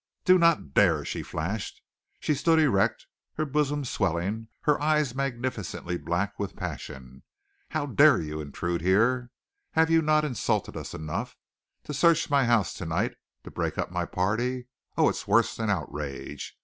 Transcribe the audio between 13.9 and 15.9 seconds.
my party oh, it's worse than